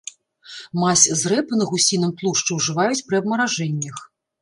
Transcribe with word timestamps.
Мазь 0.83 1.03
з 1.19 1.33
рэпы 1.35 1.53
на 1.61 1.69
гусіным 1.73 2.17
тлушчы 2.19 2.51
ўжываюць 2.63 3.05
пры 3.11 3.15
абмаражэннях. 3.25 3.97